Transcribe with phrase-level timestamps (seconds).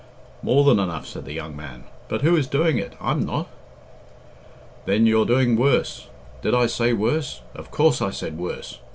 [0.41, 1.83] "More than enough," said the young man.
[2.09, 2.93] "But who is doing it?
[2.99, 3.47] I'm not."
[4.87, 6.07] "Then you're doing worse.
[6.41, 7.41] Did I say worse?
[7.53, 8.79] Of course I said worse.